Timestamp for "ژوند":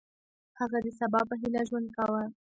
1.69-1.87